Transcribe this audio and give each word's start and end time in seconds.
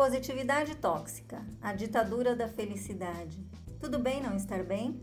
Positividade 0.00 0.76
tóxica, 0.76 1.44
a 1.60 1.74
ditadura 1.74 2.34
da 2.34 2.48
felicidade. 2.48 3.36
Tudo 3.78 3.98
bem 3.98 4.22
não 4.22 4.34
estar 4.34 4.64
bem? 4.64 4.98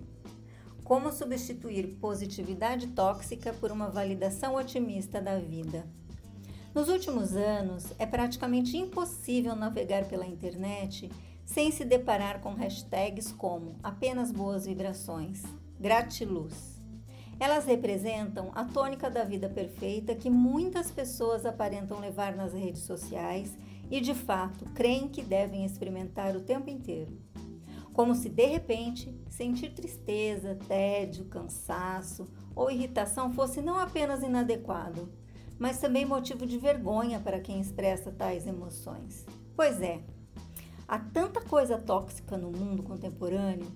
Como 0.83 1.11
substituir 1.11 1.99
positividade 2.01 2.87
tóxica 2.87 3.53
por 3.53 3.71
uma 3.71 3.89
validação 3.91 4.55
otimista 4.55 5.21
da 5.21 5.37
vida? 5.37 5.85
Nos 6.73 6.89
últimos 6.89 7.35
anos, 7.35 7.93
é 7.99 8.07
praticamente 8.07 8.75
impossível 8.75 9.55
navegar 9.55 10.05
pela 10.05 10.25
internet 10.25 11.11
sem 11.45 11.69
se 11.69 11.85
deparar 11.85 12.41
com 12.41 12.55
hashtags 12.55 13.31
como 13.31 13.75
apenas 13.83 14.31
boas 14.31 14.65
vibrações, 14.65 15.43
gratiluz. 15.79 16.81
Elas 17.39 17.65
representam 17.65 18.49
a 18.55 18.65
tônica 18.65 19.11
da 19.11 19.23
vida 19.23 19.47
perfeita 19.47 20.15
que 20.15 20.27
muitas 20.27 20.89
pessoas 20.89 21.45
aparentam 21.45 21.99
levar 21.99 22.35
nas 22.35 22.51
redes 22.51 22.81
sociais 22.81 23.55
e 23.89 24.01
de 24.01 24.13
fato 24.13 24.65
creem 24.73 25.07
que 25.07 25.21
devem 25.21 25.65
experimentar 25.65 26.35
o 26.35 26.41
tempo 26.41 26.69
inteiro. 26.69 27.17
Como 27.93 28.13
se 28.13 28.29
de 28.29 28.45
repente 28.45 29.13
sentir 29.29 29.73
tristeza, 29.73 30.57
tédio, 30.67 31.25
cansaço 31.25 32.27
ou 32.55 32.69
irritação 32.69 33.33
fosse 33.33 33.61
não 33.61 33.79
apenas 33.79 34.21
inadequado, 34.21 35.11
mas 35.57 35.79
também 35.79 36.05
motivo 36.05 36.45
de 36.45 36.57
vergonha 36.57 37.19
para 37.19 37.39
quem 37.39 37.59
expressa 37.59 38.11
tais 38.11 38.45
emoções. 38.45 39.25
Pois 39.55 39.81
é, 39.81 39.99
há 40.87 40.99
tanta 40.99 41.41
coisa 41.41 41.77
tóxica 41.77 42.37
no 42.37 42.51
mundo 42.51 42.83
contemporâneo 42.83 43.67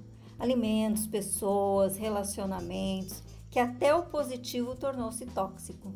alimentos, 0.41 1.05
pessoas, 1.05 1.98
relacionamentos 1.98 3.21
que 3.51 3.59
até 3.59 3.93
o 3.93 4.07
positivo 4.07 4.75
tornou-se 4.75 5.23
tóxico. 5.27 5.93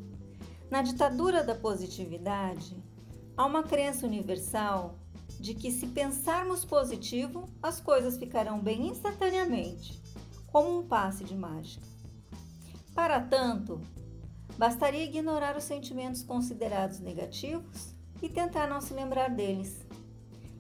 Na 0.69 0.83
ditadura 0.83 1.43
da 1.43 1.55
positividade, 1.55 2.77
Há 3.38 3.45
uma 3.45 3.63
crença 3.63 4.07
universal 4.07 4.95
de 5.39 5.53
que 5.53 5.69
se 5.69 5.88
pensarmos 5.88 6.64
positivo, 6.64 7.50
as 7.61 7.81
coisas 7.81 8.17
ficarão 8.17 8.61
bem 8.61 8.88
instantaneamente, 8.88 10.02
como 10.47 10.80
um 10.80 10.88
passe 10.88 11.25
de 11.25 11.36
mágica. 11.36 11.86
Para 12.94 13.19
tanto, 13.19 13.81
bastaria 14.58 15.03
ignorar 15.03 15.58
os 15.58 15.66
sentimentos 15.66 16.23
considerados 16.23 17.00
negativos 17.00 17.94
e 18.22 18.30
tentar 18.30 18.67
não 18.67 18.80
se 18.80 18.94
lembrar 18.94 19.30
deles. 19.30 19.86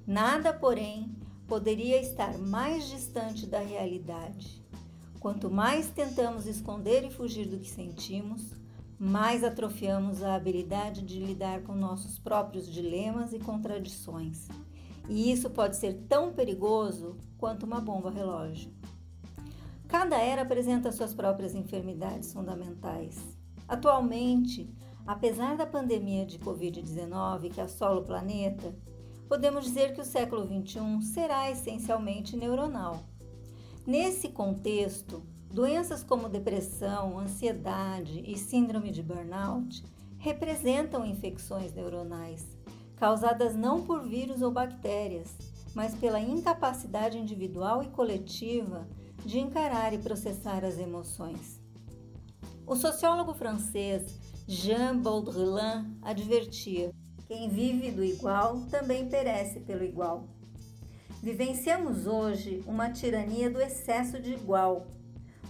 Nada, 0.05 0.53
porém, 0.53 1.15
poderia 1.47 2.01
estar 2.01 2.37
mais 2.37 2.89
distante 2.89 3.47
da 3.47 3.59
realidade. 3.59 4.61
Quanto 5.21 5.49
mais 5.49 5.87
tentamos 5.87 6.45
esconder 6.45 7.05
e 7.05 7.09
fugir 7.09 7.47
do 7.47 7.57
que 7.57 7.69
sentimos, 7.69 8.51
mais 8.99 9.43
atrofiamos 9.43 10.23
a 10.23 10.35
habilidade 10.35 11.01
de 11.01 11.19
lidar 11.19 11.61
com 11.63 11.75
nossos 11.75 12.17
próprios 12.17 12.71
dilemas 12.71 13.33
e 13.33 13.39
contradições. 13.39 14.47
E 15.09 15.31
isso 15.31 15.49
pode 15.49 15.75
ser 15.75 16.05
tão 16.07 16.33
perigoso 16.33 17.17
quanto 17.37 17.65
uma 17.65 17.79
bomba 17.79 18.09
relógio. 18.09 18.71
Cada 19.87 20.17
era 20.17 20.41
apresenta 20.41 20.91
suas 20.91 21.13
próprias 21.13 21.53
enfermidades 21.53 22.33
fundamentais. 22.33 23.17
Atualmente, 23.67 24.73
apesar 25.05 25.55
da 25.55 25.65
pandemia 25.65 26.25
de 26.25 26.39
Covid-19 26.39 27.51
que 27.51 27.61
assola 27.61 28.01
o 28.01 28.05
planeta, 28.05 28.75
podemos 29.27 29.65
dizer 29.65 29.93
que 29.93 30.01
o 30.01 30.05
século 30.05 30.45
XXI 30.45 31.01
será 31.01 31.51
essencialmente 31.51 32.35
neuronal. 32.35 33.03
Nesse 33.85 34.29
contexto, 34.29 35.21
Doenças 35.55 36.03
como 36.03 36.27
depressão, 36.27 37.17
ansiedade 37.17 38.21
e 38.27 38.37
síndrome 38.37 38.91
de 38.91 39.01
burnout 39.01 39.85
representam 40.17 41.05
infecções 41.05 41.71
neuronais, 41.71 42.45
causadas 42.97 43.55
não 43.55 43.81
por 43.85 44.03
vírus 44.03 44.41
ou 44.41 44.51
bactérias, 44.51 45.33
mas 45.73 45.95
pela 45.95 46.19
incapacidade 46.19 47.17
individual 47.17 47.81
e 47.81 47.87
coletiva 47.87 48.85
de 49.23 49.39
encarar 49.39 49.93
e 49.93 49.97
processar 49.97 50.65
as 50.65 50.77
emoções. 50.77 51.61
O 52.67 52.75
sociólogo 52.75 53.33
francês 53.33 54.19
Jean 54.45 54.97
Baudrillard 54.97 55.87
advertia: 56.01 56.91
quem 57.29 57.47
vive 57.47 57.91
do 57.91 58.03
igual 58.03 58.59
também 58.69 59.07
perece 59.07 59.61
pelo 59.61 59.85
igual. 59.85 60.27
Vivenciamos 61.23 62.07
hoje 62.07 62.61
uma 62.67 62.89
tirania 62.89 63.49
do 63.49 63.61
excesso 63.61 64.19
de 64.19 64.33
igual, 64.33 64.87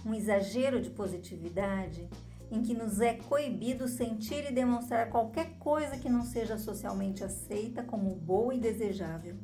um 0.06 0.14
exagero 0.14 0.80
de 0.80 0.88
positividade 0.88 2.08
em 2.48 2.62
que 2.62 2.72
nos 2.72 3.00
é 3.00 3.14
coibido 3.14 3.88
sentir 3.88 4.48
e 4.48 4.54
demonstrar 4.54 5.10
qualquer 5.10 5.58
coisa 5.58 5.98
que 5.98 6.08
não 6.08 6.22
seja 6.24 6.56
socialmente 6.56 7.24
aceita 7.24 7.82
como 7.82 8.14
boa 8.14 8.54
e 8.54 8.60
desejável. 8.60 9.34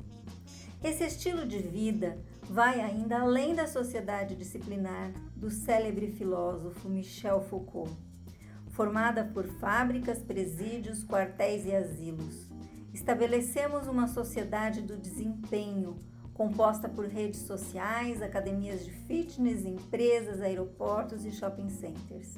Esse 0.85 1.05
estilo 1.05 1.45
de 1.45 1.59
vida 1.59 2.17
vai 2.45 2.81
ainda 2.81 3.19
além 3.19 3.57
da 3.57 3.67
sociedade 3.67 4.37
disciplinar 4.37 5.13
do 5.35 5.51
célebre 5.51 6.13
filósofo 6.13 6.89
Michel 6.89 7.41
Foucault, 7.41 7.91
formada 8.69 9.25
por 9.25 9.45
fábricas, 9.45 10.23
presídios, 10.23 11.05
quartéis 11.05 11.67
e 11.67 11.75
asilos. 11.75 12.49
Estabelecemos 12.95 13.89
uma 13.89 14.07
sociedade 14.07 14.81
do 14.81 14.97
desempenho, 14.97 15.99
composta 16.35 16.89
por 16.89 17.07
redes 17.07 17.41
sociais, 17.41 18.23
academias 18.23 18.85
de 18.85 18.91
fitness, 18.91 19.65
empresas, 19.65 20.41
aeroportos 20.41 21.25
e 21.25 21.31
shopping 21.31 21.69
centers. 21.69 22.35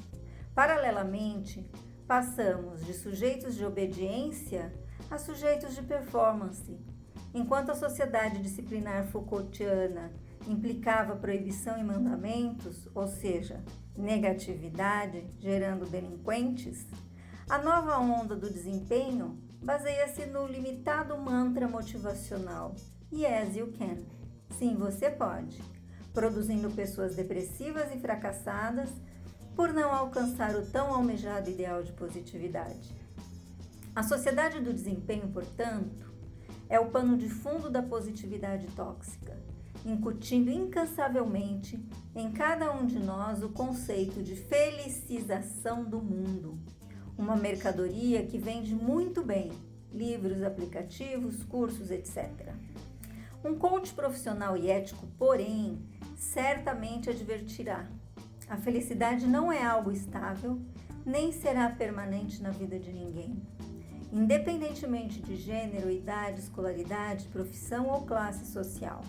Paralelamente, 0.53 1.69
passamos 2.07 2.85
de 2.85 2.93
sujeitos 2.93 3.55
de 3.55 3.65
obediência 3.65 4.73
a 5.09 5.17
sujeitos 5.17 5.75
de 5.75 5.81
performance. 5.81 6.77
Enquanto 7.33 7.71
a 7.71 7.75
sociedade 7.75 8.41
disciplinar 8.41 9.07
Foucaultiana 9.07 10.13
implicava 10.47 11.15
proibição 11.15 11.77
e 11.77 11.83
mandamentos, 11.83 12.87
ou 12.93 13.07
seja, 13.07 13.63
negatividade, 13.97 15.25
gerando 15.39 15.85
delinquentes, 15.85 16.85
a 17.49 17.57
nova 17.57 17.97
onda 17.99 18.35
do 18.35 18.49
desempenho 18.49 19.39
baseia-se 19.61 20.25
no 20.27 20.45
limitado 20.47 21.17
mantra 21.17 21.67
motivacional 21.67 22.75
Yes, 23.13 23.55
you 23.55 23.71
can. 23.77 23.97
Sim, 24.57 24.75
você 24.75 25.09
pode. 25.09 25.61
Produzindo 26.13 26.69
pessoas 26.71 27.15
depressivas 27.15 27.93
e 27.93 27.99
fracassadas 27.99 28.89
por 29.55 29.71
não 29.71 29.91
alcançar 29.93 30.55
o 30.55 30.65
tão 30.65 30.93
almejado 30.93 31.49
ideal 31.49 31.83
de 31.83 31.93
positividade. 31.93 32.95
A 33.95 34.03
sociedade 34.03 34.59
do 34.59 34.73
desempenho, 34.73 35.29
portanto, 35.29 36.13
é 36.67 36.79
o 36.79 36.89
pano 36.89 37.17
de 37.17 37.29
fundo 37.29 37.69
da 37.69 37.81
positividade 37.81 38.67
tóxica, 38.75 39.37
incutindo 39.85 40.51
incansavelmente 40.51 41.79
em 42.13 42.31
cada 42.31 42.73
um 42.73 42.85
de 42.85 42.99
nós 42.99 43.41
o 43.43 43.49
conceito 43.49 44.21
de 44.21 44.35
felicização 44.35 45.83
do 45.83 46.01
mundo, 46.01 46.59
uma 47.17 47.35
mercadoria 47.35 48.25
que 48.25 48.37
vende 48.37 48.75
muito 48.75 49.23
bem 49.23 49.51
livros, 49.93 50.43
aplicativos, 50.43 51.43
cursos, 51.43 51.89
etc. 51.89 52.53
Um 53.45 53.53
coach 53.59 53.93
profissional 53.93 54.57
e 54.57 54.71
ético, 54.71 55.05
porém, 55.19 55.77
certamente 56.17 57.11
advertirá: 57.11 57.87
a 58.49 58.57
felicidade 58.57 59.27
não 59.27 59.51
é 59.51 59.63
algo 59.63 59.91
estável, 59.91 60.59
nem 61.05 61.31
será 61.31 61.69
permanente 61.69 62.41
na 62.41 62.49
vida 62.49 62.79
de 62.79 62.91
ninguém. 62.91 63.39
Independentemente 64.11 65.21
de 65.21 65.35
gênero, 65.35 65.91
idade, 65.91 66.39
escolaridade, 66.39 67.27
profissão 67.27 67.87
ou 67.87 68.01
classe 68.01 68.51
social. 68.51 69.03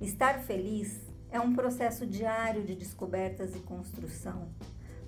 Estar 0.00 0.40
feliz 0.40 1.00
é 1.30 1.38
um 1.38 1.54
processo 1.54 2.04
diário 2.04 2.64
de 2.64 2.74
descobertas 2.74 3.54
e 3.54 3.60
construção, 3.60 4.48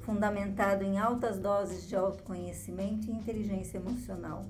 fundamentado 0.03 0.84
em 0.84 0.97
altas 0.97 1.41
doses 1.41 1.88
de 1.88 1.97
autoconhecimento 1.97 3.10
e 3.10 3.15
inteligência 3.15 3.78
emocional. 3.78 4.47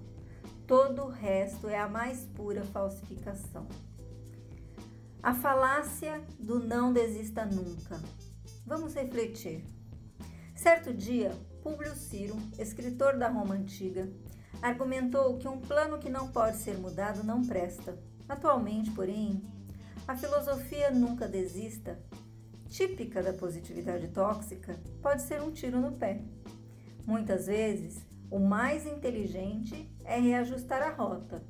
Todo 0.66 1.02
o 1.02 1.10
resto 1.10 1.68
é 1.68 1.78
a 1.78 1.86
mais 1.86 2.24
pura 2.24 2.64
falsificação. 2.64 3.66
A 5.22 5.34
falácia 5.34 6.22
do 6.38 6.58
não 6.58 6.90
desista 6.90 7.44
nunca. 7.44 8.00
Vamos 8.66 8.94
refletir. 8.94 9.62
Certo 10.56 10.94
dia, 10.94 11.32
Públio 11.62 11.94
Ciro, 11.94 12.36
escritor 12.58 13.18
da 13.18 13.28
Roma 13.28 13.54
antiga, 13.54 14.08
argumentou 14.62 15.36
que 15.36 15.46
um 15.46 15.60
plano 15.60 15.98
que 15.98 16.08
não 16.08 16.28
pode 16.28 16.56
ser 16.56 16.78
mudado 16.78 17.22
não 17.22 17.44
presta. 17.44 17.98
Atualmente, 18.26 18.90
porém, 18.90 19.42
a 20.08 20.16
filosofia 20.16 20.90
nunca 20.90 21.28
desista, 21.28 21.98
típica 22.70 23.22
da 23.22 23.34
positividade 23.34 24.08
tóxica, 24.08 24.80
pode 25.02 25.20
ser 25.20 25.42
um 25.42 25.50
tiro 25.50 25.78
no 25.78 25.92
pé. 25.92 26.22
Muitas 27.06 27.48
vezes, 27.48 28.02
o 28.30 28.38
mais 28.38 28.86
inteligente 28.86 29.88
é 30.04 30.18
reajustar 30.18 30.82
a 30.82 30.90
rota 30.90 31.42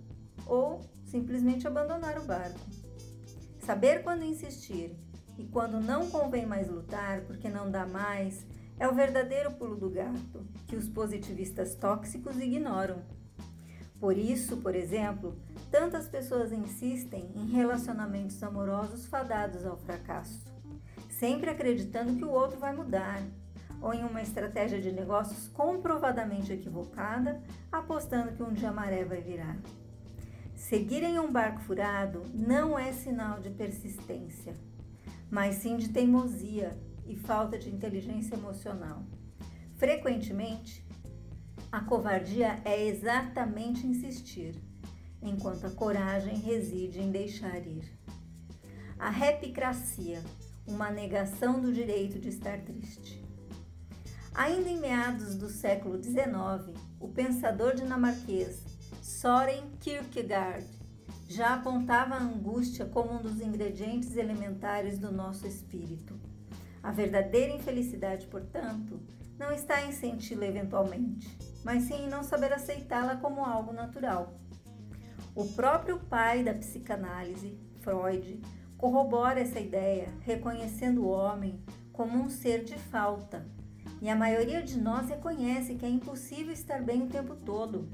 ou 0.47 0.81
simplesmente 1.05 1.67
abandonar 1.67 2.19
o 2.19 2.25
barco. 2.25 2.61
Saber 3.61 4.03
quando 4.03 4.25
insistir 4.25 4.94
e 5.38 5.44
quando 5.44 5.81
não 5.81 6.11
convém 6.11 6.47
mais 6.47 6.69
lutar 6.69 7.23
porque 7.23 7.49
não 7.49 7.71
dá 7.71 7.87
mais 7.87 8.47
é 8.79 8.88
o 8.88 8.94
verdadeiro 8.94 9.53
pulo 9.53 9.76
do 9.76 9.88
gato 9.88 10.44
que 10.67 10.76
os 10.76 10.88
positivistas 10.88 11.75
tóxicos 11.75 12.37
ignoram. 12.38 13.03
Por 14.00 14.19
isso, 14.19 14.59
por 14.59 14.75
exemplo, 14.75 15.38
tantas 15.70 16.09
pessoas 16.09 16.53
insistem 16.53 17.31
em 17.35 17.47
relacionamentos 17.47 18.43
amorosos 18.43 19.06
fadados 19.06 19.65
ao 19.65 19.77
fracasso, 19.79 20.44
sempre 21.09 21.50
acreditando 21.50 22.17
que 22.17 22.25
o 22.25 22.31
outro 22.31 22.59
vai 22.59 22.75
mudar, 22.75 23.23
ou 23.85 23.93
em 23.93 24.03
uma 24.03 24.23
estratégia 24.23 24.81
de 24.81 24.91
negócios 24.91 25.47
comprovadamente 25.49 26.51
equivocada, 26.51 27.43
apostando 27.71 28.33
que 28.33 28.43
um 28.43 28.51
dia 28.51 28.71
a 28.71 28.73
maré 28.73 29.05
vai 29.05 29.21
virar. 29.21 29.59
Seguir 30.57 31.03
em 31.03 31.19
um 31.19 31.31
barco 31.31 31.61
furado 31.61 32.23
não 32.33 32.79
é 32.79 32.93
sinal 32.93 33.41
de 33.41 33.51
persistência, 33.51 34.55
mas 35.31 35.57
sim 35.57 35.77
de 35.77 35.91
teimosia 35.91 36.75
e 37.07 37.15
falta 37.15 37.59
de 37.59 37.69
inteligência 37.69 38.37
emocional. 38.37 39.03
Frequentemente, 39.77 40.83
a 41.71 41.81
covardia 41.81 42.63
é 42.65 42.87
exatamente 42.87 43.87
insistir, 43.87 44.55
enquanto 45.21 45.67
a 45.67 45.71
coragem 45.71 46.39
reside 46.39 47.01
em 47.01 47.11
deixar 47.11 47.59
ir. 47.67 47.93
A 48.99 49.11
repicracia, 49.11 50.23
uma 50.67 50.91
negação 50.91 51.61
do 51.61 51.71
direito 51.71 52.19
de 52.19 52.31
estar 52.31 52.59
triste. 52.61 53.24
Ainda 54.35 54.69
em 54.69 54.81
meados 54.81 55.37
do 55.37 55.49
século 55.49 56.03
XIX, 56.03 56.77
o 56.99 57.07
pensador 57.07 57.73
dinamarquês 57.73 58.65
Soren 59.01 59.63
Kierkegaard 59.79 60.67
já 61.29 61.55
apontava 61.55 62.17
a 62.17 62.23
angústia 62.23 62.85
como 62.85 63.13
um 63.13 63.23
dos 63.23 63.41
ingredientes 63.41 64.17
elementares 64.17 64.99
do 64.99 65.13
nosso 65.13 65.47
espírito. 65.47 66.19
A 66.83 66.91
verdadeira 66.91 67.55
infelicidade, 67.55 68.27
portanto, 68.27 69.01
não 69.39 69.53
está 69.53 69.87
em 69.87 69.93
senti-la 69.93 70.47
eventualmente, 70.47 71.39
mas 71.65 71.85
sim 71.85 72.07
em 72.07 72.09
não 72.09 72.25
saber 72.25 72.53
aceitá-la 72.53 73.17
como 73.17 73.45
algo 73.45 73.73
natural. 73.73 74.35
O 75.33 75.47
próprio 75.53 76.01
pai 76.01 76.43
da 76.43 76.55
psicanálise, 76.55 77.57
Freud, 77.83 78.41
corrobora 78.77 79.41
essa 79.41 79.61
ideia, 79.61 80.09
reconhecendo 80.23 81.05
o 81.05 81.09
homem 81.09 81.63
como 81.93 82.19
um 82.19 82.29
ser 82.29 82.65
de 82.65 82.77
falta. 82.77 83.47
E 84.05 84.09
a 84.11 84.15
maioria 84.15 84.62
de 84.62 84.79
nós 84.79 85.09
reconhece 85.09 85.77
que 85.77 85.87
é 85.87 85.89
impossível 85.89 86.53
estar 86.53 86.83
bem 86.83 87.05
o 87.05 87.09
tempo 87.09 87.35
todo. 87.35 87.89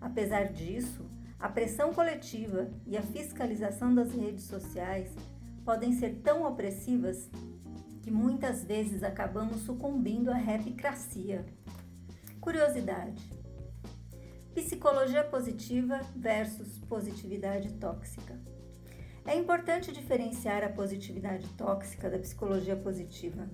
Apesar 0.00 0.44
disso, 0.44 1.04
a 1.38 1.50
pressão 1.50 1.92
coletiva 1.92 2.70
e 2.86 2.96
a 2.96 3.02
fiscalização 3.02 3.94
das 3.94 4.10
redes 4.10 4.44
sociais 4.44 5.14
podem 5.62 5.92
ser 5.92 6.22
tão 6.24 6.46
opressivas 6.46 7.28
que 8.02 8.10
muitas 8.10 8.64
vezes 8.64 9.02
acabamos 9.02 9.60
sucumbindo 9.60 10.30
à 10.30 10.34
repicracia. 10.34 11.44
Curiosidade: 12.40 13.22
psicologia 14.54 15.24
positiva 15.24 16.00
versus 16.16 16.78
positividade 16.88 17.70
tóxica. 17.74 18.40
É 19.26 19.36
importante 19.36 19.92
diferenciar 19.92 20.64
a 20.64 20.70
positividade 20.70 21.46
tóxica 21.50 22.08
da 22.08 22.18
psicologia 22.18 22.76
positiva. 22.76 23.46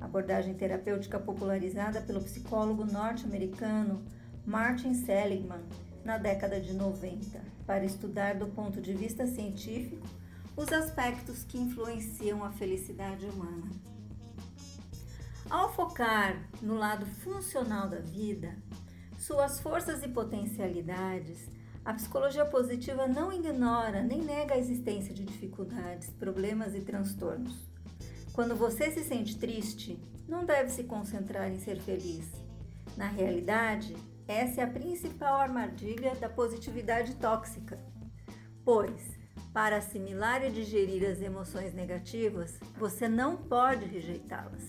Abordagem 0.00 0.54
terapêutica 0.54 1.18
popularizada 1.18 2.00
pelo 2.00 2.22
psicólogo 2.22 2.84
norte-americano 2.84 4.02
Martin 4.46 4.94
Seligman 4.94 5.62
na 6.04 6.16
década 6.16 6.60
de 6.60 6.72
90, 6.72 7.40
para 7.66 7.84
estudar 7.84 8.36
do 8.36 8.46
ponto 8.46 8.80
de 8.80 8.94
vista 8.94 9.26
científico 9.26 10.06
os 10.56 10.72
aspectos 10.72 11.44
que 11.44 11.58
influenciam 11.58 12.42
a 12.42 12.50
felicidade 12.50 13.26
humana. 13.26 13.70
Ao 15.48 15.72
focar 15.74 16.48
no 16.62 16.74
lado 16.74 17.04
funcional 17.06 17.88
da 17.88 17.98
vida, 17.98 18.56
suas 19.18 19.60
forças 19.60 20.02
e 20.02 20.08
potencialidades, 20.08 21.48
a 21.84 21.94
psicologia 21.94 22.44
positiva 22.44 23.06
não 23.06 23.32
ignora 23.32 24.02
nem 24.02 24.22
nega 24.22 24.54
a 24.54 24.58
existência 24.58 25.14
de 25.14 25.24
dificuldades, 25.24 26.10
problemas 26.10 26.74
e 26.74 26.80
transtornos. 26.80 27.68
Quando 28.40 28.56
você 28.56 28.90
se 28.90 29.04
sente 29.04 29.36
triste, 29.36 30.02
não 30.26 30.46
deve 30.46 30.70
se 30.70 30.84
concentrar 30.84 31.52
em 31.52 31.58
ser 31.58 31.78
feliz. 31.78 32.26
Na 32.96 33.06
realidade, 33.06 33.94
essa 34.26 34.62
é 34.62 34.64
a 34.64 34.66
principal 34.66 35.38
armadilha 35.38 36.14
da 36.14 36.26
positividade 36.26 37.16
tóxica. 37.16 37.78
Pois, 38.64 39.10
para 39.52 39.76
assimilar 39.76 40.42
e 40.42 40.50
digerir 40.50 41.06
as 41.06 41.20
emoções 41.20 41.74
negativas, 41.74 42.58
você 42.78 43.06
não 43.06 43.36
pode 43.36 43.84
rejeitá-las. 43.84 44.64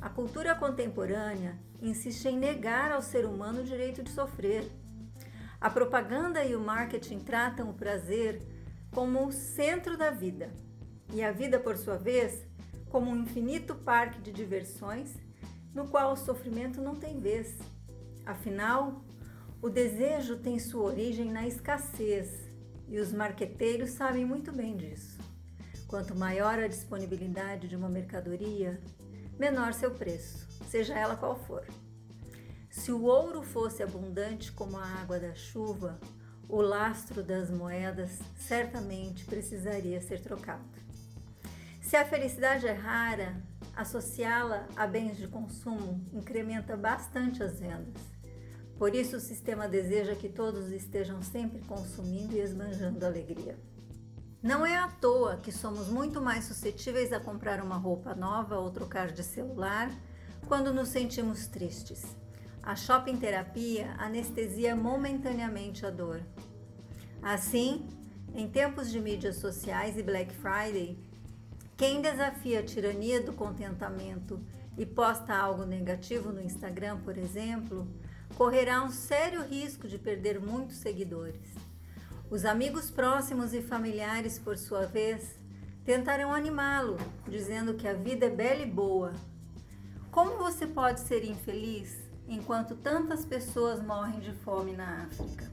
A 0.00 0.08
cultura 0.08 0.54
contemporânea 0.54 1.58
insiste 1.82 2.26
em 2.26 2.38
negar 2.38 2.92
ao 2.92 3.02
ser 3.02 3.26
humano 3.26 3.62
o 3.62 3.64
direito 3.64 4.04
de 4.04 4.10
sofrer. 4.10 4.70
A 5.60 5.68
propaganda 5.68 6.44
e 6.44 6.54
o 6.54 6.60
marketing 6.60 7.18
tratam 7.18 7.70
o 7.70 7.74
prazer 7.74 8.40
como 8.92 9.26
o 9.26 9.32
centro 9.32 9.96
da 9.96 10.12
vida, 10.12 10.48
e 11.12 11.24
a 11.24 11.32
vida, 11.32 11.58
por 11.58 11.76
sua 11.76 11.96
vez, 11.96 12.46
como 12.90 13.10
um 13.10 13.22
infinito 13.22 13.74
parque 13.74 14.20
de 14.20 14.32
diversões 14.32 15.14
no 15.74 15.88
qual 15.88 16.12
o 16.12 16.16
sofrimento 16.16 16.80
não 16.80 16.96
tem 16.96 17.20
vez. 17.20 17.56
Afinal, 18.24 19.04
o 19.60 19.68
desejo 19.68 20.36
tem 20.36 20.58
sua 20.58 20.84
origem 20.84 21.30
na 21.30 21.46
escassez 21.46 22.48
e 22.88 22.98
os 22.98 23.12
marqueteiros 23.12 23.90
sabem 23.90 24.24
muito 24.24 24.52
bem 24.52 24.76
disso. 24.76 25.18
Quanto 25.86 26.14
maior 26.14 26.58
a 26.58 26.68
disponibilidade 26.68 27.68
de 27.68 27.76
uma 27.76 27.88
mercadoria, 27.88 28.80
menor 29.38 29.72
seu 29.72 29.90
preço, 29.90 30.46
seja 30.68 30.98
ela 30.98 31.16
qual 31.16 31.36
for. 31.36 31.66
Se 32.70 32.92
o 32.92 33.04
ouro 33.04 33.42
fosse 33.42 33.82
abundante 33.82 34.52
como 34.52 34.76
a 34.76 34.84
água 34.84 35.18
da 35.18 35.34
chuva, 35.34 35.98
o 36.48 36.60
lastro 36.60 37.22
das 37.22 37.50
moedas 37.50 38.18
certamente 38.36 39.24
precisaria 39.24 40.00
ser 40.00 40.20
trocado. 40.20 40.64
Se 41.88 41.96
a 41.96 42.04
felicidade 42.04 42.66
é 42.66 42.72
rara, 42.72 43.42
associá-la 43.74 44.68
a 44.76 44.86
bens 44.86 45.16
de 45.16 45.26
consumo 45.26 46.04
incrementa 46.12 46.76
bastante 46.76 47.42
as 47.42 47.60
vendas. 47.60 48.02
Por 48.76 48.94
isso, 48.94 49.16
o 49.16 49.20
sistema 49.20 49.66
deseja 49.66 50.14
que 50.14 50.28
todos 50.28 50.70
estejam 50.70 51.22
sempre 51.22 51.60
consumindo 51.60 52.34
e 52.34 52.40
esbanjando 52.40 53.06
alegria. 53.06 53.58
Não 54.42 54.66
é 54.66 54.76
à 54.76 54.88
toa 54.88 55.38
que 55.38 55.50
somos 55.50 55.88
muito 55.88 56.20
mais 56.20 56.44
suscetíveis 56.44 57.10
a 57.10 57.18
comprar 57.18 57.62
uma 57.62 57.78
roupa 57.78 58.14
nova 58.14 58.58
ou 58.58 58.70
trocar 58.70 59.10
de 59.10 59.24
celular 59.24 59.90
quando 60.46 60.74
nos 60.74 60.90
sentimos 60.90 61.46
tristes. 61.46 62.04
A 62.62 62.76
shopping 62.76 63.16
terapia 63.16 63.94
anestesia 63.98 64.76
momentaneamente 64.76 65.86
a 65.86 65.90
dor. 65.90 66.20
Assim, 67.22 67.88
em 68.34 68.46
tempos 68.46 68.90
de 68.90 69.00
mídias 69.00 69.36
sociais 69.36 69.96
e 69.96 70.02
Black 70.02 70.34
Friday, 70.34 71.07
quem 71.78 72.02
desafia 72.02 72.58
a 72.58 72.62
tirania 72.64 73.22
do 73.22 73.32
contentamento 73.32 74.40
e 74.76 74.84
posta 74.84 75.32
algo 75.32 75.64
negativo 75.64 76.32
no 76.32 76.42
Instagram, 76.42 76.98
por 77.04 77.16
exemplo, 77.16 77.86
correrá 78.34 78.82
um 78.82 78.90
sério 78.90 79.42
risco 79.44 79.86
de 79.86 79.96
perder 79.96 80.40
muitos 80.40 80.78
seguidores. 80.78 81.40
Os 82.28 82.44
amigos 82.44 82.90
próximos 82.90 83.54
e 83.54 83.62
familiares, 83.62 84.40
por 84.40 84.58
sua 84.58 84.86
vez, 84.86 85.38
tentarão 85.84 86.34
animá-lo, 86.34 86.96
dizendo 87.28 87.74
que 87.74 87.86
a 87.86 87.94
vida 87.94 88.26
é 88.26 88.30
bela 88.30 88.60
e 88.60 88.66
boa. 88.66 89.12
Como 90.10 90.36
você 90.36 90.66
pode 90.66 90.98
ser 90.98 91.24
infeliz 91.24 91.96
enquanto 92.26 92.74
tantas 92.74 93.24
pessoas 93.24 93.80
morrem 93.80 94.18
de 94.18 94.32
fome 94.32 94.72
na 94.72 95.04
África? 95.04 95.48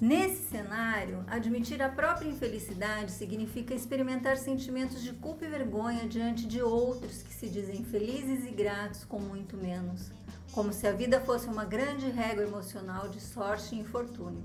Nesse 0.00 0.48
cenário, 0.48 1.24
admitir 1.26 1.82
a 1.82 1.88
própria 1.88 2.28
infelicidade 2.28 3.10
significa 3.10 3.74
experimentar 3.74 4.36
sentimentos 4.36 5.02
de 5.02 5.12
culpa 5.12 5.44
e 5.44 5.48
vergonha 5.48 6.08
diante 6.08 6.46
de 6.46 6.62
outros 6.62 7.22
que 7.22 7.34
se 7.34 7.48
dizem 7.48 7.84
felizes 7.84 8.46
e 8.46 8.50
gratos 8.50 9.04
com 9.04 9.18
muito 9.18 9.56
menos 9.56 10.12
como 10.52 10.72
se 10.72 10.86
a 10.86 10.92
vida 10.92 11.20
fosse 11.20 11.46
uma 11.48 11.64
grande 11.64 12.08
régua 12.10 12.42
emocional 12.42 13.08
de 13.08 13.20
sorte 13.20 13.74
e 13.74 13.78
infortúnio. 13.78 14.42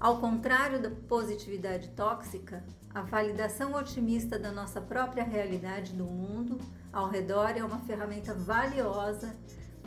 Ao 0.00 0.18
contrário 0.18 0.80
da 0.80 0.90
positividade 0.90 1.88
tóxica, 1.90 2.64
a 2.94 3.02
validação 3.02 3.74
otimista 3.74 4.38
da 4.38 4.50
nossa 4.50 4.80
própria 4.80 5.24
realidade 5.24 5.92
do 5.92 6.04
mundo 6.04 6.58
ao 6.92 7.08
redor 7.08 7.50
é 7.56 7.62
uma 7.62 7.78
ferramenta 7.80 8.32
valiosa 8.32 9.36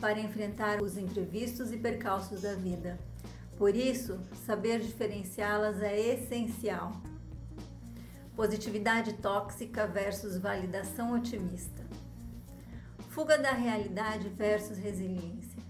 para 0.00 0.20
enfrentar 0.20 0.80
os 0.80 0.96
imprevistos 0.96 1.72
e 1.72 1.76
percalços 1.76 2.42
da 2.42 2.54
vida. 2.54 2.98
Por 3.62 3.76
isso, 3.76 4.18
saber 4.44 4.80
diferenciá-las 4.80 5.80
é 5.80 5.96
essencial. 5.96 7.00
Positividade 8.34 9.12
tóxica 9.12 9.86
versus 9.86 10.36
validação 10.36 11.14
otimista. 11.14 11.86
Fuga 13.10 13.38
da 13.38 13.52
realidade 13.52 14.28
versus 14.30 14.78
resiliência. 14.78 15.62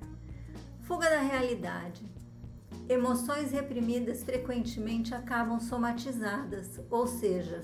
Fuga 0.84 1.10
da 1.10 1.20
realidade. 1.20 2.02
Emoções 2.88 3.52
reprimidas 3.52 4.24
frequentemente 4.24 5.14
acabam 5.14 5.60
somatizadas, 5.60 6.80
ou 6.88 7.06
seja, 7.06 7.62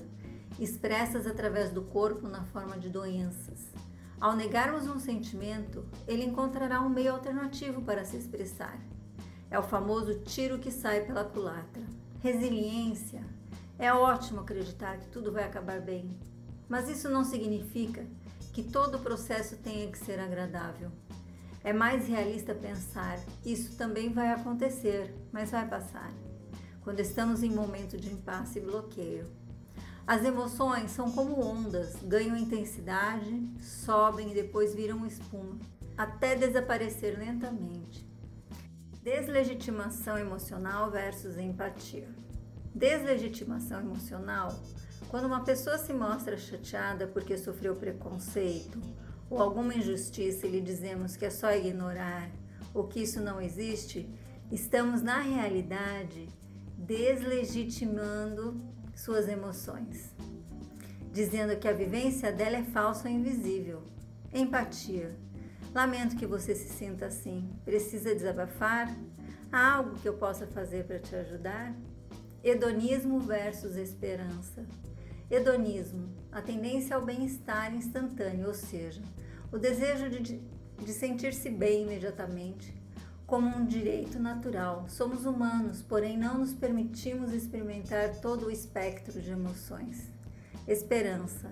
expressas 0.59 1.25
através 1.25 1.71
do 1.71 1.81
corpo 1.81 2.27
na 2.27 2.43
forma 2.43 2.77
de 2.77 2.87
doenças. 2.87 3.65
Ao 4.21 4.35
negarmos 4.35 4.87
um 4.87 4.99
sentimento, 4.99 5.83
ele 6.07 6.23
encontrará 6.23 6.81
um 6.81 6.89
meio 6.89 7.13
alternativo 7.13 7.81
para 7.81 8.05
se 8.05 8.15
expressar. 8.15 8.79
É 9.51 9.57
o 9.57 9.63
famoso 9.63 10.19
tiro 10.19 10.59
que 10.59 10.71
sai 10.71 11.01
pela 11.05 11.23
culatra. 11.23 11.81
Resiliência. 12.21 13.23
É 13.79 13.91
ótimo 13.91 14.41
acreditar 14.41 14.97
que 14.97 15.07
tudo 15.07 15.31
vai 15.31 15.45
acabar 15.45 15.79
bem, 15.79 16.19
mas 16.67 16.89
isso 16.89 17.09
não 17.09 17.23
significa 17.23 18.05
que 18.51 18.61
todo 18.61 18.95
o 18.95 19.01
processo 19.01 19.55
tenha 19.57 19.89
que 19.89 19.97
ser 19.97 20.19
agradável. 20.19 20.91
É 21.63 21.71
mais 21.71 22.07
realista 22.07 22.53
pensar, 22.53 23.17
isso 23.45 23.77
também 23.77 24.11
vai 24.11 24.31
acontecer, 24.31 25.15
mas 25.31 25.51
vai 25.51 25.67
passar. 25.67 26.11
Quando 26.81 26.99
estamos 26.99 27.41
em 27.41 27.51
momento 27.51 27.97
de 27.97 28.11
impasse 28.11 28.59
e 28.59 28.61
bloqueio. 28.61 29.27
As 30.05 30.25
emoções 30.25 30.91
são 30.91 31.11
como 31.11 31.39
ondas, 31.39 31.95
ganham 32.03 32.35
intensidade, 32.35 33.49
sobem 33.61 34.31
e 34.31 34.33
depois 34.33 34.73
viram 34.73 35.05
espuma, 35.05 35.57
até 35.95 36.35
desaparecer 36.35 37.17
lentamente. 37.17 38.08
Deslegitimação 39.09 40.19
emocional 40.19 40.91
versus 40.91 41.35
empatia. 41.35 42.07
Deslegitimação 42.75 43.79
emocional 43.79 44.55
quando 45.07 45.25
uma 45.25 45.43
pessoa 45.43 45.79
se 45.79 45.91
mostra 45.91 46.37
chateada 46.37 47.07
porque 47.07 47.35
sofreu 47.35 47.75
preconceito 47.75 48.79
ou 49.27 49.41
alguma 49.41 49.73
injustiça 49.73 50.45
e 50.45 50.51
lhe 50.51 50.61
dizemos 50.61 51.15
que 51.15 51.25
é 51.25 51.31
só 51.31 51.51
ignorar 51.51 52.29
ou 52.71 52.87
que 52.87 52.99
isso 53.01 53.19
não 53.19 53.41
existe, 53.41 54.07
estamos 54.51 55.01
na 55.01 55.17
realidade 55.17 56.29
deslegitimando 56.77 58.61
suas 58.95 59.27
emoções, 59.27 60.13
dizendo 61.11 61.57
que 61.57 61.67
a 61.67 61.73
vivência 61.73 62.31
dela 62.31 62.57
é 62.57 62.63
falsa 62.63 63.09
ou 63.09 63.15
invisível. 63.15 63.81
Empatia. 64.31 65.17
Lamento 65.73 66.15
que 66.15 66.25
você 66.25 66.55
se 66.55 66.69
sinta 66.69 67.05
assim. 67.05 67.49
Precisa 67.63 68.15
desabafar? 68.15 68.95
Há 69.51 69.75
algo 69.75 69.95
que 69.99 70.07
eu 70.07 70.13
possa 70.13 70.47
fazer 70.47 70.85
para 70.85 70.99
te 70.99 71.15
ajudar? 71.15 71.75
Hedonismo 72.43 73.19
versus 73.19 73.75
esperança. 73.75 74.65
Hedonismo, 75.29 76.09
a 76.31 76.41
tendência 76.41 76.95
ao 76.95 77.05
bem-estar 77.05 77.73
instantâneo, 77.75 78.47
ou 78.47 78.53
seja, 78.53 79.01
o 79.51 79.59
desejo 79.59 80.09
de, 80.09 80.41
de 80.83 80.91
sentir-se 80.91 81.51
bem 81.51 81.83
imediatamente, 81.83 82.73
como 83.27 83.47
um 83.55 83.63
direito 83.63 84.19
natural. 84.19 84.85
Somos 84.87 85.25
humanos, 85.25 85.83
porém 85.83 86.17
não 86.17 86.39
nos 86.39 86.51
permitimos 86.51 87.31
experimentar 87.31 88.15
todo 88.21 88.47
o 88.47 88.51
espectro 88.51 89.21
de 89.21 89.29
emoções. 89.29 90.09
Esperança. 90.67 91.51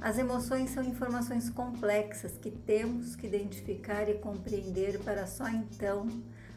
As 0.00 0.18
emoções 0.18 0.70
são 0.70 0.82
informações 0.82 1.48
complexas 1.48 2.36
que 2.36 2.50
temos 2.50 3.16
que 3.16 3.26
identificar 3.26 4.08
e 4.08 4.14
compreender 4.14 4.98
para 5.00 5.26
só 5.26 5.48
então, 5.48 6.08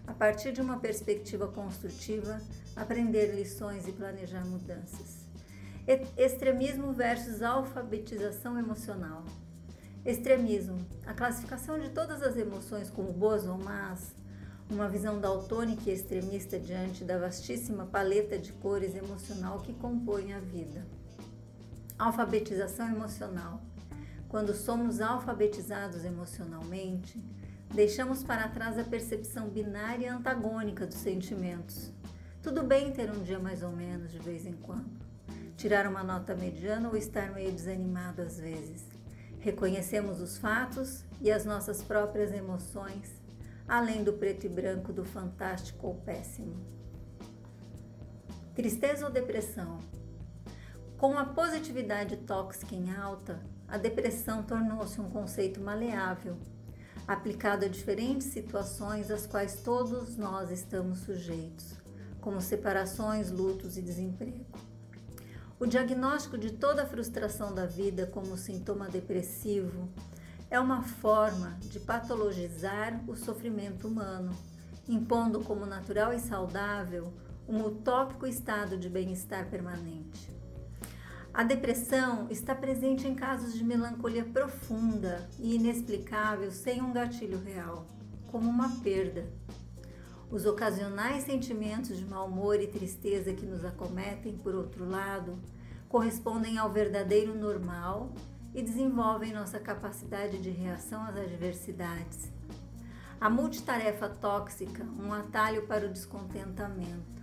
a 0.05 0.13
partir 0.13 0.51
de 0.51 0.61
uma 0.61 0.79
perspectiva 0.79 1.47
construtiva, 1.47 2.41
aprender 2.75 3.33
lições 3.35 3.87
e 3.87 3.91
planejar 3.91 4.45
mudanças. 4.45 5.27
Extremismo 6.17 6.91
versus 6.91 7.41
alfabetização 7.41 8.59
emocional. 8.59 9.23
Extremismo, 10.05 10.85
a 11.05 11.13
classificação 11.13 11.79
de 11.79 11.89
todas 11.89 12.21
as 12.21 12.37
emoções 12.37 12.89
como 12.89 13.11
boas 13.11 13.45
ou 13.45 13.57
más, 13.57 14.13
uma 14.69 14.89
visão 14.89 15.19
daltônica 15.19 15.89
e 15.89 15.93
extremista 15.93 16.59
diante 16.59 17.03
da 17.05 17.17
vastíssima 17.17 17.85
paleta 17.85 18.37
de 18.37 18.51
cores 18.53 18.95
emocional 18.95 19.59
que 19.59 19.73
compõe 19.73 20.33
a 20.33 20.39
vida. 20.39 20.85
Alfabetização 21.97 22.89
emocional. 22.89 23.59
Quando 24.29 24.53
somos 24.53 25.01
alfabetizados 25.01 26.05
emocionalmente, 26.05 27.19
deixamos 27.73 28.23
para 28.23 28.47
trás 28.49 28.77
a 28.77 28.83
percepção 28.83 29.49
binária 29.49 30.05
e 30.05 30.09
antagônica 30.09 30.85
dos 30.85 30.97
sentimentos. 30.97 31.91
Tudo 32.43 32.61
bem 32.61 32.91
ter 32.91 33.09
um 33.09 33.23
dia 33.23 33.39
mais 33.39 33.63
ou 33.63 33.71
menos 33.71 34.11
de 34.11 34.19
vez 34.19 34.45
em 34.45 34.53
quando 34.53 35.07
tirar 35.57 35.87
uma 35.87 36.03
nota 36.03 36.35
mediana 36.35 36.87
ou 36.87 36.95
estar 36.95 37.31
meio 37.31 37.51
desanimado 37.51 38.21
às 38.21 38.39
vezes. 38.39 38.85
Reconhecemos 39.39 40.21
os 40.21 40.37
fatos 40.37 41.03
e 41.19 41.31
as 41.31 41.45
nossas 41.45 41.81
próprias 41.81 42.31
emoções, 42.31 43.11
além 43.67 44.03
do 44.03 44.13
preto 44.13 44.45
e 44.45 44.49
branco 44.49 44.93
do 44.93 45.03
fantástico 45.03 45.87
ou 45.87 45.95
péssimo. 45.95 46.55
Tristeza 48.53 49.05
ou 49.07 49.11
depressão? 49.11 49.79
Com 50.97 51.15
a 51.15 51.25
positividade 51.25 52.17
tóxica 52.17 52.73
em 52.73 52.91
alta, 52.91 53.39
a 53.67 53.77
depressão 53.77 54.41
tornou-se 54.41 54.99
um 54.99 55.07
conceito 55.11 55.61
maleável, 55.61 56.39
aplicado 57.07 57.65
a 57.65 57.67
diferentes 57.67 58.25
situações 58.27 59.11
às 59.11 59.27
quais 59.27 59.61
todos 59.61 60.17
nós 60.17 60.49
estamos 60.49 61.01
sujeitos, 61.01 61.75
como 62.19 62.41
separações, 62.41 63.29
lutos 63.29 63.77
e 63.77 63.81
desemprego. 63.83 64.43
O 65.59 65.67
diagnóstico 65.67 66.35
de 66.35 66.53
toda 66.53 66.81
a 66.81 66.87
frustração 66.87 67.53
da 67.53 67.67
vida 67.67 68.07
como 68.07 68.35
sintoma 68.35 68.89
depressivo 68.89 69.87
é 70.49 70.59
uma 70.59 70.81
forma 70.81 71.59
de 71.59 71.79
patologizar 71.79 73.03
o 73.07 73.15
sofrimento 73.15 73.87
humano, 73.87 74.35
impondo 74.89 75.41
como 75.41 75.63
natural 75.63 76.11
e 76.11 76.19
saudável 76.19 77.13
um 77.47 77.63
utópico 77.63 78.25
estado 78.25 78.75
de 78.79 78.89
bem-estar 78.89 79.47
permanente. 79.47 80.36
A 81.37 81.43
depressão 81.43 82.25
está 82.31 82.55
presente 82.55 83.07
em 83.07 83.13
casos 83.13 83.53
de 83.53 83.63
melancolia 83.63 84.25
profunda 84.25 85.29
e 85.37 85.53
inexplicável 85.53 86.49
sem 86.49 86.81
um 86.81 86.91
gatilho 86.91 87.37
real, 87.37 87.85
como 88.25 88.49
uma 88.49 88.67
perda, 88.79 89.23
os 90.31 90.47
ocasionais 90.47 91.25
sentimentos 91.25 91.95
de 91.95 92.05
mau 92.05 92.25
humor 92.25 92.59
e 92.59 92.65
tristeza 92.65 93.35
que 93.35 93.45
nos 93.45 93.63
acometem, 93.63 94.35
por 94.35 94.55
outro 94.55 94.89
lado, 94.89 95.37
correspondem 95.87 96.57
ao 96.57 96.71
verdadeiro 96.71 97.35
normal 97.35 98.11
e 98.55 98.63
desenvolvem 98.63 99.31
nossa 99.31 99.59
capacidade 99.59 100.39
de 100.39 100.49
reação 100.49 101.03
às 101.03 101.17
adversidades. 101.17 102.31
A 103.21 103.29
multitarefa 103.29 104.09
tóxica, 104.09 104.83
um 104.99 105.13
atalho 105.13 105.67
para 105.67 105.85
o 105.85 105.93
descontentamento. 105.93 107.16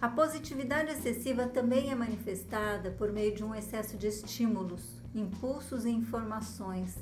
A 0.00 0.08
positividade 0.08 0.90
excessiva 0.90 1.46
também 1.46 1.90
é 1.90 1.94
manifestada 1.94 2.90
por 2.90 3.10
meio 3.10 3.34
de 3.34 3.42
um 3.42 3.54
excesso 3.54 3.96
de 3.96 4.06
estímulos, 4.06 4.82
impulsos 5.14 5.86
e 5.86 5.90
informações, 5.90 6.98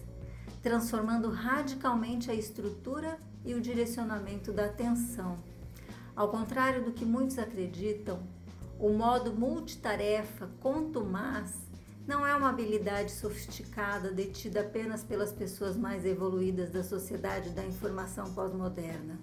transformando 0.63 1.29
radicalmente 1.29 2.31
a 2.31 2.35
estrutura 2.35 3.19
e 3.45 3.53
o 3.53 3.61
direcionamento 3.61 4.53
da 4.53 4.67
atenção. 4.67 5.39
Ao 6.15 6.29
contrário 6.29 6.85
do 6.85 6.93
que 6.93 7.05
muitos 7.05 7.37
acreditam, 7.37 8.23
o 8.79 8.91
modo 8.91 9.33
multitarefa 9.33 10.49
contumaz 10.61 11.53
não 12.07 12.25
é 12.25 12.35
uma 12.37 12.51
habilidade 12.51 13.11
sofisticada 13.11 14.13
detida 14.13 14.61
apenas 14.61 15.03
pelas 15.03 15.33
pessoas 15.33 15.77
mais 15.77 16.05
evoluídas 16.05 16.71
da 16.71 16.85
sociedade 16.85 17.51
da 17.51 17.65
informação 17.65 18.33
pós-moderna. 18.33 19.19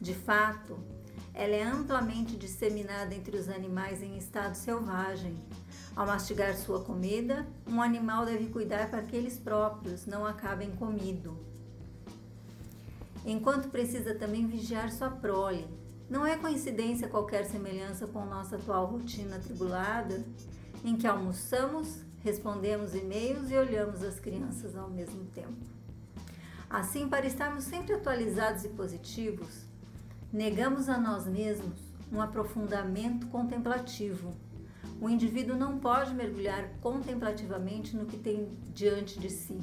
De 0.00 0.14
fato, 0.14 0.78
ela 1.34 1.54
é 1.54 1.62
amplamente 1.62 2.36
disseminada 2.36 3.14
entre 3.14 3.36
os 3.36 3.48
animais 3.48 4.02
em 4.02 4.16
estado 4.16 4.54
selvagem. 4.54 5.36
Ao 5.96 6.06
mastigar 6.06 6.54
sua 6.56 6.80
comida, 6.80 7.46
um 7.66 7.82
animal 7.82 8.24
deve 8.24 8.46
cuidar 8.46 8.88
para 8.88 9.02
que 9.02 9.14
eles 9.14 9.38
próprios 9.38 10.06
não 10.06 10.24
acabem 10.24 10.70
comido 10.72 11.36
enquanto 13.24 13.68
precisa 13.68 14.14
também 14.14 14.46
vigiar 14.46 14.92
sua 14.92 15.10
prole. 15.10 15.66
Não 16.08 16.26
é 16.26 16.36
coincidência 16.36 17.08
qualquer 17.08 17.46
semelhança 17.46 18.06
com 18.06 18.24
nossa 18.26 18.56
atual 18.56 18.86
rotina 18.86 19.36
atribulada, 19.36 20.22
em 20.84 20.96
que 20.96 21.06
almoçamos, 21.06 22.00
respondemos 22.22 22.94
e-mails 22.94 23.50
e 23.50 23.56
olhamos 23.56 24.02
as 24.02 24.20
crianças 24.20 24.76
ao 24.76 24.90
mesmo 24.90 25.24
tempo. 25.26 25.56
Assim, 26.68 27.08
para 27.08 27.26
estarmos 27.26 27.64
sempre 27.64 27.94
atualizados 27.94 28.64
e 28.64 28.68
positivos, 28.68 29.63
negamos 30.34 30.90
a 30.90 30.98
nós 30.98 31.26
mesmos 31.26 31.80
um 32.12 32.20
aprofundamento 32.20 33.26
contemplativo. 33.28 34.34
O 35.00 35.08
indivíduo 35.08 35.56
não 35.56 35.78
pode 35.78 36.12
mergulhar 36.12 36.68
contemplativamente 36.82 37.96
no 37.96 38.04
que 38.04 38.18
tem 38.18 38.48
diante 38.74 39.18
de 39.18 39.30
si 39.30 39.58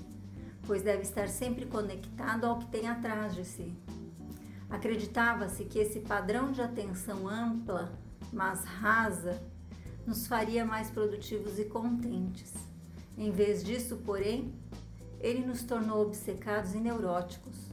pois 0.65 0.81
deve 0.81 1.01
estar 1.01 1.27
sempre 1.27 1.65
conectado 1.65 2.45
ao 2.45 2.59
que 2.59 2.67
tem 2.67 2.87
atrás 2.87 3.35
de 3.35 3.45
si. 3.45 3.73
Acreditava-se 4.69 5.65
que 5.65 5.79
esse 5.79 5.99
padrão 5.99 6.51
de 6.51 6.61
atenção 6.61 7.27
ampla, 7.27 7.91
mas 8.31 8.63
rasa, 8.63 9.41
nos 10.05 10.27
faria 10.27 10.65
mais 10.65 10.89
produtivos 10.89 11.59
e 11.59 11.65
contentes. 11.65 12.53
Em 13.17 13.31
vez 13.31 13.63
disso, 13.63 13.97
porém, 14.05 14.53
ele 15.19 15.45
nos 15.45 15.63
tornou 15.63 16.01
obcecados 16.01 16.73
e 16.73 16.79
neuróticos, 16.79 17.70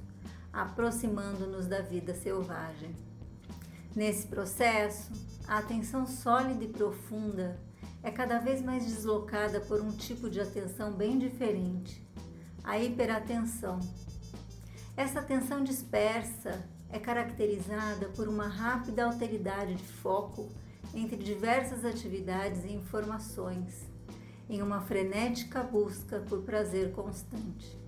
aproximando-nos 0.53 1.67
da 1.67 1.81
vida 1.81 2.15
selvagem. 2.15 2.95
Nesse 3.95 4.27
processo, 4.27 5.11
a 5.47 5.59
atenção 5.59 6.07
sólida 6.07 6.65
e 6.65 6.69
profunda 6.69 7.59
é 8.03 8.11
cada 8.11 8.39
vez 8.39 8.63
mais 8.63 8.85
deslocada 8.85 9.61
por 9.61 9.81
um 9.81 9.91
tipo 9.91 10.31
de 10.31 10.41
atenção 10.41 10.93
bem 10.93 11.19
diferente, 11.19 12.07
a 12.63 12.79
hiperatenção. 12.79 13.81
Essa 14.97 15.21
atenção 15.21 15.65
dispersa 15.65 16.65
é 16.91 16.99
caracterizada 16.99 18.09
por 18.11 18.29
uma 18.29 18.47
rápida 18.47 19.05
alteridade 19.05 19.75
de 19.75 19.85
foco 19.85 20.49
entre 20.95 21.17
diversas 21.17 21.85
atividades 21.85 22.65
e 22.65 22.73
informações, 22.73 23.89
em 24.49 24.63
uma 24.63 24.81
frenética 24.81 25.63
busca 25.63 26.21
por 26.21 26.43
prazer 26.43 26.93
constante. 26.93 27.79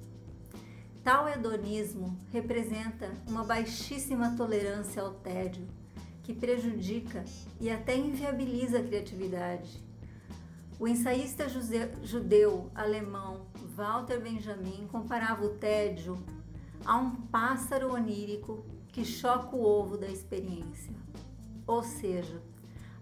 Tal 1.03 1.27
hedonismo 1.27 2.15
representa 2.31 3.11
uma 3.27 3.43
baixíssima 3.43 4.37
tolerância 4.37 5.01
ao 5.01 5.15
tédio, 5.15 5.67
que 6.23 6.35
prejudica 6.35 7.25
e 7.59 7.71
até 7.71 7.97
inviabiliza 7.97 8.79
a 8.79 8.83
criatividade. 8.83 9.83
O 10.79 10.87
ensaísta 10.87 11.47
judeu 12.03 12.71
alemão 12.75 13.47
Walter 13.75 14.21
Benjamin 14.21 14.87
comparava 14.93 15.45
o 15.45 15.55
tédio 15.57 16.23
a 16.85 16.97
um 16.97 17.13
pássaro 17.13 17.95
onírico 17.95 18.63
que 18.89 19.05
choca 19.05 19.57
o 19.57 19.65
ovo 19.65 19.97
da 19.97 20.07
experiência. 20.07 20.95
Ou 21.67 21.83
seja, 21.83 22.43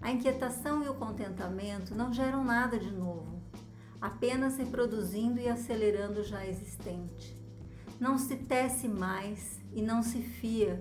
a 0.00 0.12
inquietação 0.12 0.84
e 0.84 0.88
o 0.88 0.94
contentamento 0.94 1.96
não 1.96 2.12
geram 2.12 2.44
nada 2.44 2.78
de 2.78 2.92
novo, 2.92 3.42
apenas 4.00 4.56
reproduzindo 4.56 5.40
e 5.40 5.48
acelerando 5.48 6.20
o 6.20 6.24
já 6.24 6.46
existente. 6.46 7.37
Não 8.00 8.16
se 8.16 8.36
tece 8.36 8.86
mais 8.86 9.58
e 9.72 9.82
não 9.82 10.04
se 10.04 10.22
fia, 10.22 10.80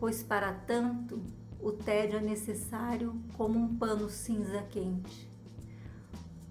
pois 0.00 0.22
para 0.22 0.50
tanto 0.52 1.20
o 1.60 1.72
tédio 1.72 2.18
é 2.18 2.22
necessário 2.22 3.20
como 3.36 3.58
um 3.58 3.76
pano 3.76 4.08
cinza 4.08 4.62
quente. 4.62 5.28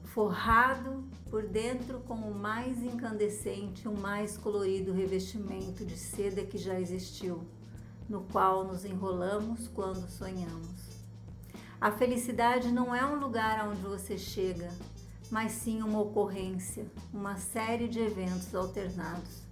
Forrado 0.04 1.04
por 1.32 1.48
dentro 1.48 2.00
com 2.02 2.14
o 2.14 2.34
mais 2.34 2.84
incandescente, 2.84 3.88
o 3.88 3.98
mais 3.98 4.38
colorido 4.38 4.94
revestimento 4.94 5.84
de 5.84 5.98
seda 5.98 6.44
que 6.44 6.60
já 6.60 6.80
existiu, 6.80 7.42
no 8.08 8.22
qual 8.22 8.66
nos 8.66 8.86
enrolamos 8.86 9.68
quando 9.68 10.08
sonhamos. 10.10 10.98
A 11.82 11.92
felicidade 11.92 12.72
não 12.72 12.94
é 12.94 13.04
um 13.04 13.20
lugar 13.20 13.60
aonde 13.60 13.82
você 13.82 14.16
chega, 14.16 14.70
mas 15.32 15.54
sim 15.54 15.82
uma 15.82 16.00
ocorrência, 16.00 16.86
uma 17.12 17.38
série 17.38 17.88
de 17.88 18.00
eventos 18.00 18.54
alternados. 18.54 19.47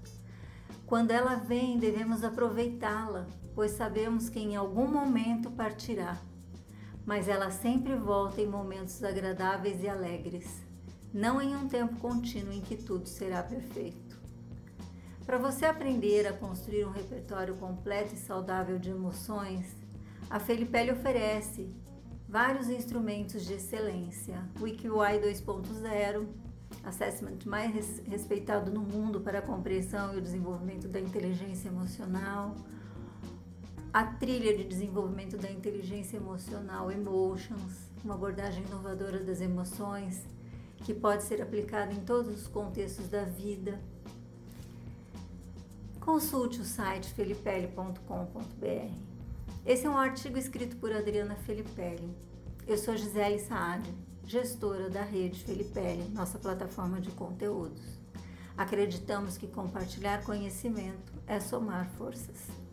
Quando 0.86 1.10
ela 1.10 1.36
vem, 1.36 1.80
devemos 1.80 2.24
aproveitá-la, 2.24 3.26
pois 3.56 3.72
sabemos 3.72 4.30
que 4.30 4.40
em 4.40 4.56
algum 4.56 4.88
momento 4.88 5.50
partirá. 5.50 6.18
Mas 7.04 7.28
ela 7.28 7.50
sempre 7.50 7.96
volta 7.96 8.40
em 8.40 8.48
momentos 8.48 9.04
agradáveis 9.04 9.82
e 9.82 9.90
alegres, 9.90 10.64
não 11.12 11.42
em 11.42 11.56
um 11.56 11.68
tempo 11.68 11.96
contínuo 11.98 12.54
em 12.54 12.62
que 12.62 12.76
tudo 12.76 13.08
será 13.08 13.42
perfeito. 13.42 14.16
Para 15.26 15.40
você 15.40 15.66
aprender 15.66 16.28
a 16.28 16.34
construir 16.34 16.86
um 16.86 16.92
repertório 16.92 17.56
completo 17.56 18.14
e 18.14 18.18
saudável 18.18 18.78
de 18.78 18.92
emoções, 18.92 19.76
a 20.30 20.40
Felipelli 20.40 20.92
oferece 20.92 21.68
vários 22.30 22.70
instrumentos 22.70 23.44
de 23.44 23.54
excelência. 23.54 24.48
O 24.60 24.68
IQI 24.68 25.20
2.0, 25.20 26.28
assessment 26.86 27.40
mais 27.46 28.00
respeitado 28.06 28.72
no 28.72 28.82
mundo 28.82 29.20
para 29.20 29.40
a 29.40 29.42
compreensão 29.42 30.14
e 30.14 30.18
o 30.18 30.22
desenvolvimento 30.22 30.88
da 30.88 31.00
inteligência 31.00 31.68
emocional. 31.68 32.56
A 33.92 34.06
trilha 34.06 34.56
de 34.56 34.64
desenvolvimento 34.64 35.38
da 35.38 35.50
inteligência 35.50 36.18
emocional 36.18 36.92
Emotions, 36.92 37.90
uma 38.04 38.14
abordagem 38.14 38.64
inovadora 38.64 39.20
das 39.20 39.42
emoções 39.42 40.24
que 40.84 40.94
pode 40.94 41.24
ser 41.24 41.42
aplicada 41.42 41.92
em 41.94 42.02
todos 42.02 42.42
os 42.42 42.48
contextos 42.48 43.08
da 43.08 43.24
vida. 43.24 43.80
Consulte 46.00 46.62
o 46.62 46.64
site 46.64 47.12
felipelli.com.br. 47.14 48.92
Esse 49.66 49.88
é 49.88 49.90
um 49.90 49.98
artigo 49.98 50.38
escrito 50.38 50.76
por 50.76 50.92
Adriana 50.92 51.36
Felipelli. 51.36 52.16
Eu 52.68 52.78
sou 52.78 52.96
Gisele 52.96 53.40
Saad, 53.40 53.90
gestora 54.26 54.90
da 54.90 55.04
rede 55.04 55.44
Felipelli, 55.44 56.10
nossa 56.10 56.40
plataforma 56.40 57.00
de 57.00 57.12
conteúdos. 57.12 58.00
Acreditamos 58.58 59.38
que 59.38 59.48
compartilhar 59.48 60.24
conhecimento 60.24 61.14
é 61.28 61.40
somar 61.40 61.90
forças. 61.98 62.65